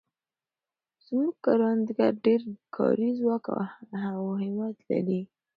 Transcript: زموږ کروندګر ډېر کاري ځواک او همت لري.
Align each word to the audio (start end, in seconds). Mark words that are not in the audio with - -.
زموږ 1.05 1.33
کروندګر 1.45 2.11
ډېر 2.25 2.41
کاري 2.75 3.09
ځواک 3.19 3.43
او 4.09 4.25
همت 4.41 4.77
لري. 4.89 5.21